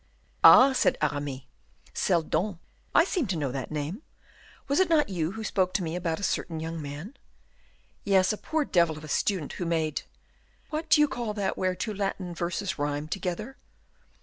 "Ah!" 0.43 0.73
said 0.73 0.97
Aramis. 0.99 1.41
"Seldon; 1.93 2.57
I 2.95 3.03
seem 3.03 3.27
to 3.27 3.35
know 3.35 3.51
that 3.51 3.69
name. 3.69 4.01
Was 4.67 4.79
it 4.79 4.89
not 4.89 5.09
you 5.09 5.33
who 5.33 5.43
spoke 5.43 5.75
to 5.75 5.83
me 5.83 5.95
about 5.95 6.19
a 6.19 6.23
certain 6.23 6.59
young 6.59 6.81
man?" 6.81 7.15
"Yes, 8.03 8.33
a 8.33 8.37
poor 8.39 8.65
devil 8.65 8.97
of 8.97 9.03
a 9.03 9.07
student, 9.07 9.53
who 9.61 9.65
made 9.67 10.01
What 10.71 10.89
do 10.89 11.01
you 11.01 11.07
call 11.07 11.35
that 11.35 11.55
where 11.55 11.75
two 11.75 11.93
Latin 11.93 12.33
verses 12.33 12.79
rhyme 12.79 13.09
together?" 13.09 13.57